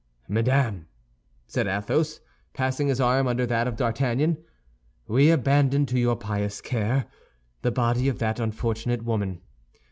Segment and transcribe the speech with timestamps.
[0.27, 0.87] "Madame,"
[1.45, 2.21] said Athos,
[2.55, 4.43] passing his arm under that of D'Artagnan,
[5.07, 7.05] "we abandon to your pious care
[7.61, 9.41] the body of that unfortunate woman.